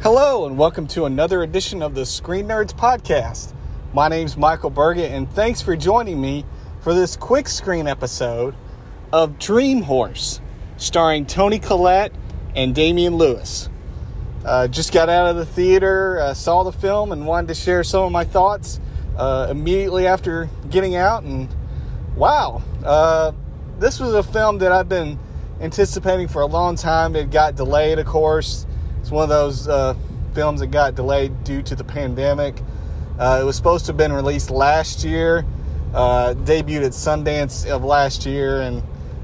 [0.00, 3.52] Hello, and welcome to another edition of the Screen Nerds Podcast.
[3.92, 6.44] My name's Michael Burgett, and thanks for joining me
[6.82, 8.54] for this quick screen episode
[9.12, 10.40] of Dream Horse,
[10.76, 12.12] starring Toni Collette
[12.54, 13.68] and Damian Lewis.
[14.44, 17.82] Uh, just got out of the theater, uh, saw the film, and wanted to share
[17.82, 18.78] some of my thoughts
[19.16, 21.24] uh, immediately after getting out.
[21.24, 21.48] And
[22.14, 23.32] wow, uh,
[23.80, 25.18] this was a film that I've been
[25.60, 27.16] anticipating for a long time.
[27.16, 28.64] It got delayed, of course.
[29.00, 29.94] It's one of those uh,
[30.34, 32.62] films that got delayed due to the pandemic.
[33.18, 35.44] Uh, it was supposed to have been released last year,
[35.94, 38.82] uh, debuted at Sundance of last year, and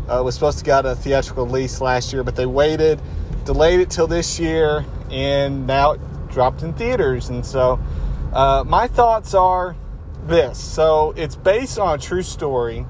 [0.08, 3.00] uh, was supposed to got a theatrical release last year, but they waited,
[3.44, 7.28] delayed it till this year, and now it dropped in theaters.
[7.28, 7.78] And so,
[8.32, 9.76] uh, my thoughts are
[10.26, 10.58] this.
[10.58, 12.86] So it's based on a true story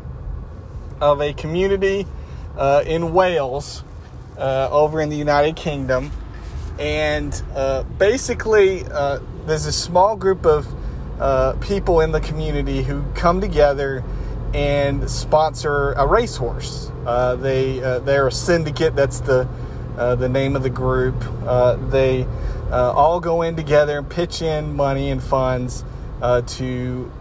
[1.01, 2.07] of a community
[2.57, 3.85] uh, in Wales,
[4.37, 6.11] over in the United Kingdom
[6.79, 10.67] and uh, basically uh, there's a small group of
[11.21, 14.03] uh, people in the community who come together
[14.53, 16.91] and sponsor a racehorse.
[17.07, 18.97] Uh, they uh, they're a syndicate.
[18.97, 19.49] That's the
[19.97, 21.15] uh, the name of the group.
[21.91, 22.27] they
[22.71, 25.85] all go in together and pitch in money and funds
[26.21, 27.13] to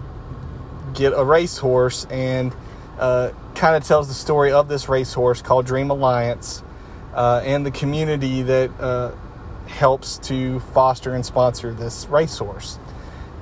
[0.96, 2.56] get a racehorse and
[2.98, 6.64] kind of tells the story of this racehorse called Dream Alliance.
[7.16, 8.72] and the community that
[9.68, 12.80] helps to foster and sponsor this racehorse.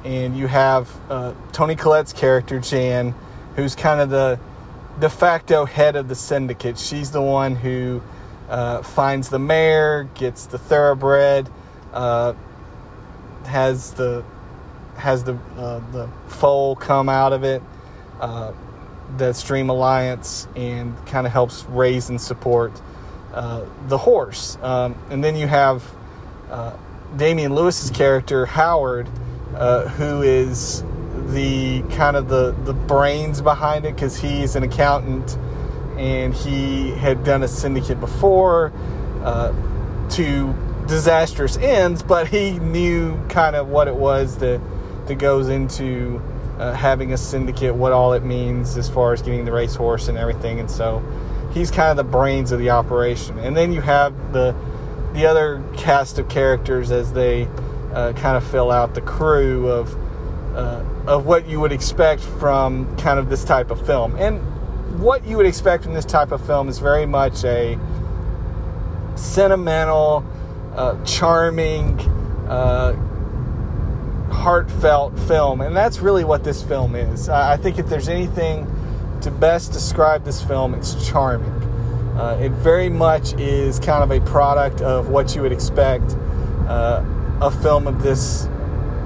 [0.04, 3.14] And you have uh, Toni Collette's character, Jan,
[3.56, 4.40] who's kind of the
[5.00, 6.78] de facto head of the syndicate.
[6.78, 8.02] She's the one who
[8.50, 11.50] uh, finds the mare, gets the thoroughbred,
[11.94, 12.34] uh,
[13.46, 14.24] has the
[14.98, 17.62] has the uh, the foal come out of it,
[18.20, 18.52] uh,
[19.18, 22.72] the Dream Alliance, and kind of helps raise and support
[23.34, 24.58] uh, the horse.
[24.62, 25.84] Um, and then you have
[26.52, 26.76] uh,
[27.16, 29.10] Damian Lewis's character Howard,
[29.56, 30.84] uh, who is
[31.28, 35.38] the kind of the the brains behind it because he's an accountant
[35.98, 38.74] and he had done a syndicate before
[39.24, 39.54] uh,
[40.10, 40.54] to
[40.88, 44.60] disastrous ends, but he knew kind of what it was that
[45.08, 46.22] that goes into
[46.60, 50.18] uh, having a syndicate, what all it means as far as getting the racehorse and
[50.18, 51.04] everything, and so
[51.54, 53.38] he's kind of the brains of the operation.
[53.40, 54.56] And then you have the
[55.14, 57.48] the other cast of characters as they
[57.94, 59.96] uh, kind of fill out the crew of
[60.56, 64.16] uh, of what you would expect from kind of this type of film.
[64.18, 64.40] And
[65.00, 67.80] what you would expect from this type of film is very much a
[69.16, 70.26] sentimental,
[70.76, 72.00] uh, charming,
[72.50, 72.94] uh,
[74.32, 77.30] heartfelt film, and that's really what this film is.
[77.30, 78.68] I think if there's anything
[79.22, 81.71] to best describe this film, it's charming.
[82.22, 86.16] Uh, it very much is kind of a product of what you would expect
[86.68, 87.04] uh,
[87.42, 88.46] a film of this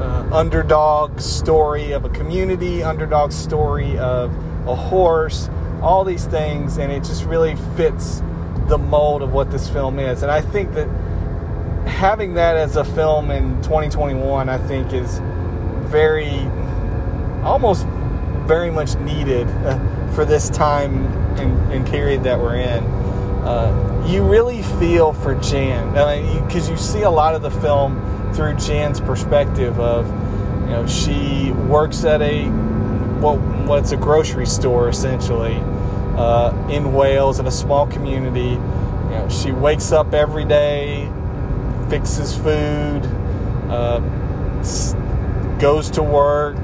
[0.02, 4.36] uh, underdog story of a community, underdog story of
[4.68, 5.50] a horse,
[5.82, 8.22] all these things, and it just really fits
[8.68, 10.22] the mold of what this film is.
[10.22, 10.90] And I think that
[11.88, 15.22] having that as a film in 2021, I think is
[15.90, 16.42] very,
[17.46, 17.88] almost
[18.46, 21.06] very much needed uh, for this time
[21.38, 23.05] and, and period that we're in.
[23.46, 25.92] Uh, you really feel for Jan
[26.46, 30.08] because you see a lot of the film through Jan's perspective of
[30.66, 32.48] you know she works at a
[33.20, 33.36] what
[33.68, 35.58] what's a grocery store essentially
[36.18, 38.52] uh, in Wales in a small community.
[38.52, 41.08] You know she wakes up every day,
[41.88, 43.06] fixes food,
[43.70, 44.00] uh,
[45.60, 46.58] goes to work,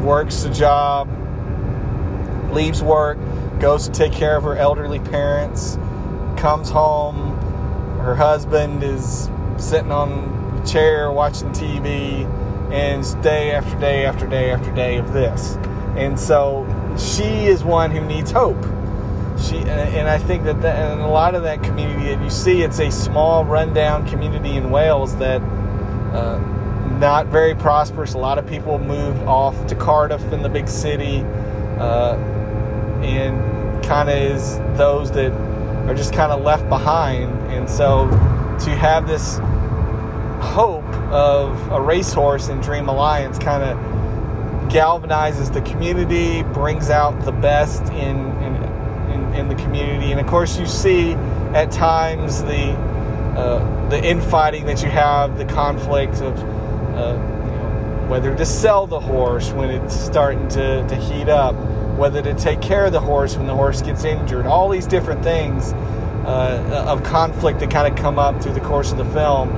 [0.00, 1.08] works a job,
[2.52, 3.18] leaves work,
[3.62, 5.76] goes to take care of her elderly parents,
[6.36, 7.38] comes home,
[8.00, 12.26] her husband is sitting on the chair watching TV,
[12.72, 15.54] and day after day after day after day of this.
[15.96, 16.66] And so
[16.98, 18.60] she is one who needs hope.
[19.40, 22.62] She and I think that, that and a lot of that community that you see,
[22.62, 25.40] it's a small, rundown community in Wales that.
[25.40, 26.48] Uh,
[26.98, 28.14] not very prosperous.
[28.14, 31.24] A lot of people moved off to Cardiff in the big city.
[31.76, 32.14] Uh,
[33.04, 35.32] and kind of is those that
[35.88, 37.30] are just kind of left behind.
[37.52, 39.38] And so to have this
[40.42, 43.78] hope of a racehorse in Dream Alliance kind of
[44.70, 48.56] galvanizes the community, brings out the best in, in,
[49.10, 50.12] in, in, the community.
[50.12, 51.12] And of course, you see
[51.52, 52.70] at times the,
[53.36, 58.86] uh, the infighting that you have, the conflict of uh, you know, whether to sell
[58.86, 61.54] the horse when it's starting to, to heat up
[61.96, 65.22] whether to take care of the horse when the horse gets injured, all these different
[65.22, 65.72] things
[66.24, 69.50] uh, of conflict that kind of come up through the course of the film.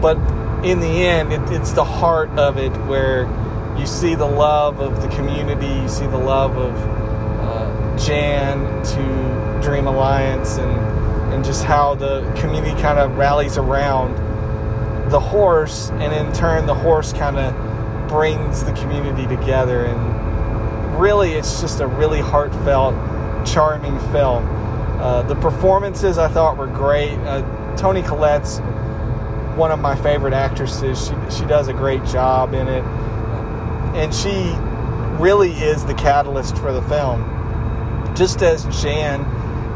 [0.00, 0.16] but
[0.64, 3.26] in the end, it, it's the heart of it where
[3.78, 9.60] you see the love of the community, you see the love of uh, Jan to
[9.62, 10.88] Dream Alliance, and
[11.32, 14.16] and just how the community kind of rallies around
[15.10, 19.84] the horse, and in turn, the horse kind of brings the community together.
[19.84, 20.27] And
[20.98, 22.94] really, it's just a really heartfelt,
[23.46, 24.46] charming film.
[25.00, 27.16] Uh, the performances I thought were great.
[27.18, 28.58] Uh, Toni Collette's
[29.56, 31.06] one of my favorite actresses.
[31.06, 32.84] She she does a great job in it,
[33.94, 34.52] and she
[35.22, 37.22] really is the catalyst for the film.
[38.16, 39.20] Just as Jan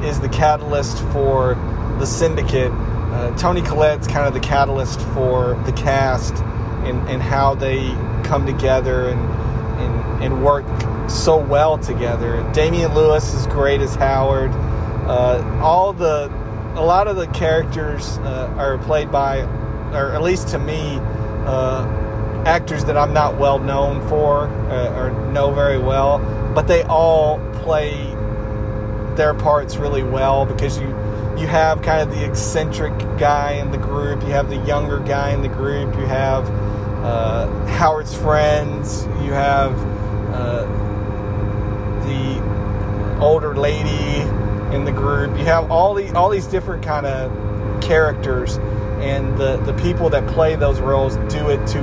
[0.05, 1.55] is the catalyst for
[1.99, 6.35] the syndicate, uh, Toni Collette's kind of the catalyst for the cast
[6.85, 7.91] and, and how they
[8.25, 9.21] come together and,
[10.23, 10.65] and, work
[11.09, 12.49] so well together.
[12.53, 14.51] Damian Lewis is great as Howard.
[15.07, 16.31] Uh, all the
[16.75, 19.41] a lot of the characters uh, are played by,
[19.93, 20.97] or at least to me,
[21.47, 26.19] uh, actors that I'm not well known for uh, or know very well,
[26.55, 27.93] but they all play
[29.17, 30.89] their parts really well because you
[31.39, 35.31] you have kind of the eccentric guy in the group, you have the younger guy
[35.31, 36.49] in the group, you have
[37.03, 39.73] uh, Howard's friends, you have
[40.33, 40.65] uh,
[42.07, 44.21] the older lady
[44.75, 47.31] in the group, you have all these all these different kind of
[47.83, 48.57] characters,
[49.01, 51.81] and the the people that play those roles do it to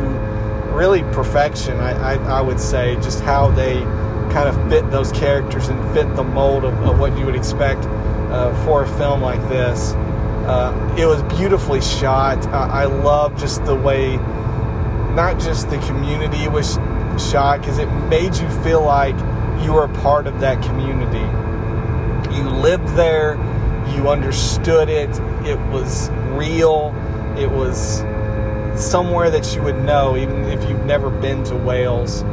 [0.73, 1.77] really perfection.
[1.79, 3.81] I, I, I would say just how they
[4.31, 7.83] kind of fit those characters and fit the mold of, of what you would expect
[7.85, 9.93] uh, for a film like this.
[10.47, 12.45] Uh, it was beautifully shot.
[12.47, 14.17] I, I love just the way,
[15.15, 16.77] not just the community was
[17.19, 19.15] shot, because it made you feel like
[19.63, 21.19] you were a part of that community.
[22.35, 23.35] You lived there,
[23.95, 25.09] you understood it,
[25.45, 26.93] it was real,
[27.37, 28.03] it was
[28.75, 32.23] somewhere that you would know, even if you've never been to Wales,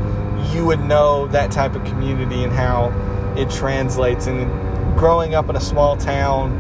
[0.55, 2.93] you would know that type of community and how
[3.37, 4.27] it translates.
[4.27, 4.49] And
[4.97, 6.53] growing up in a small town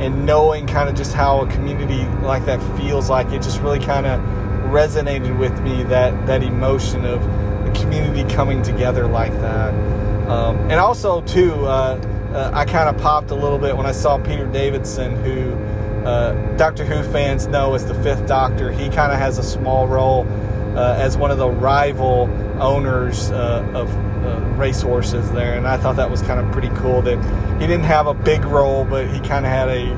[0.00, 3.80] and knowing kind of just how a community like that feels like, it just really
[3.80, 4.20] kind of
[4.70, 7.20] resonated with me that that emotion of
[7.86, 9.72] community coming together like that.
[10.28, 12.00] Um, and also too, uh,
[12.32, 15.54] uh, I kind of popped a little bit when I saw Peter Davison, who
[16.04, 18.72] uh, Doctor Who fans know as the Fifth Doctor.
[18.72, 20.26] He kind of has a small role
[20.76, 22.28] uh, as one of the rival
[22.60, 23.88] owners uh, of
[24.24, 27.18] uh, racehorses there, and I thought that was kind of pretty cool that
[27.60, 29.92] he didn't have a big role, but he kind of had a,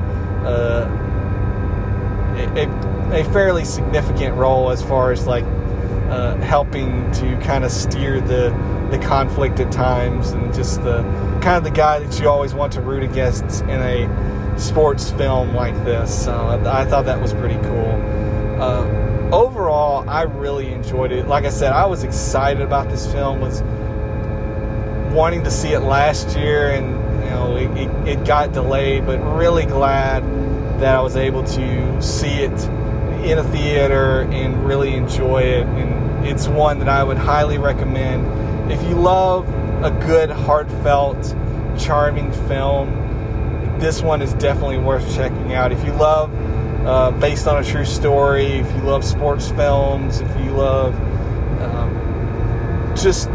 [0.45, 1.09] a
[3.11, 5.43] a fairly significant role as far as like
[6.09, 8.49] uh, helping to kind of steer the
[8.89, 11.03] the conflict at times, and just the
[11.41, 15.53] kind of the guy that you always want to root against in a sports film
[15.53, 16.27] like this.
[16.27, 18.61] I, I thought that was pretty cool.
[18.61, 21.27] Uh, overall, I really enjoyed it.
[21.27, 23.39] Like I said, I was excited about this film.
[23.41, 23.61] Was
[25.13, 26.87] wanting to see it last year, and
[27.23, 29.05] you know it, it, it got delayed.
[29.05, 30.23] But really glad
[30.79, 32.69] that I was able to see it
[33.23, 35.67] in a theater and really enjoy it.
[35.67, 39.47] And it's one that I would highly recommend if you love
[39.83, 41.35] a good, heartfelt,
[41.77, 43.77] charming film.
[43.79, 45.71] This one is definitely worth checking out.
[45.71, 46.31] If you love
[46.85, 50.93] uh, based on a true story, if you love sports films, if you love
[51.61, 53.29] um, just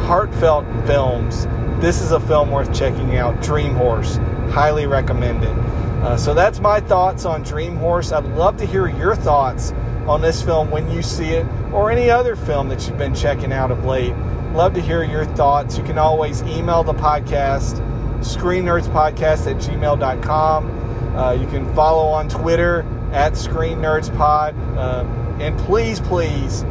[0.00, 1.46] heartfelt films,
[1.80, 3.42] this is a film worth checking out.
[3.42, 4.16] Dream Horse,
[4.50, 5.79] highly recommend it.
[6.02, 8.10] Uh, so that's my thoughts on Dream Horse.
[8.12, 9.72] I'd love to hear your thoughts
[10.06, 13.52] on this film when you see it, or any other film that you've been checking
[13.52, 14.14] out of late.
[14.52, 15.76] Love to hear your thoughts.
[15.76, 17.78] You can always email the podcast,
[18.20, 21.16] screennerdspodcast at gmail.com.
[21.16, 24.56] Uh, you can follow on Twitter at Screen Nerds Pod.
[24.76, 25.04] Uh,
[25.40, 26.64] and please, please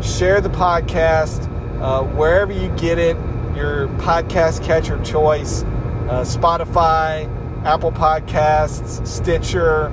[0.00, 1.50] share the podcast
[1.82, 3.16] uh, wherever you get it,
[3.54, 5.64] your podcast catcher choice
[6.08, 7.26] uh, Spotify,
[7.66, 9.88] Apple Podcasts, Stitcher,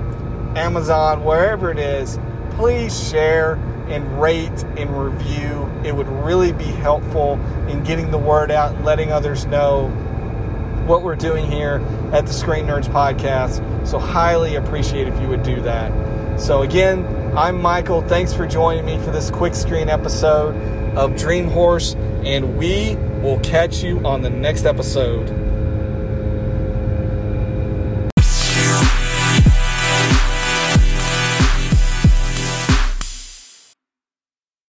[0.54, 2.20] Amazon, wherever it is.
[2.52, 3.54] Please share
[3.88, 5.68] and rate and review.
[5.84, 7.32] It would really be helpful
[7.68, 9.88] in getting the word out and letting others know
[10.86, 13.60] what we're doing here at the Screen Nerds Podcast.
[13.84, 16.40] So, highly appreciate if you would do that.
[16.40, 17.04] So, again,
[17.36, 18.02] I'm Michael.
[18.02, 20.54] Thanks for joining me for this quick screen episode
[20.96, 25.43] of Dream Horse, and we will catch you on the next episode.